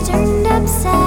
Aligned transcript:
turned 0.00 0.46
upside 0.46 1.01